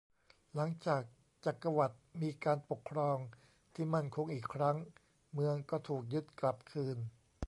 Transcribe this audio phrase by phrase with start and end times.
[0.55, 1.01] หลังจาก
[1.45, 3.17] จักรวรรดิมีการปกครอง
[3.73, 4.77] ที่มั่นคงอีกครั้ง
[5.33, 6.97] เมืองก็ถูกยึดกลับคืน